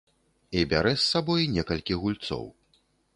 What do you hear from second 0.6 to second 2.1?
І бярэ з сабой некалькі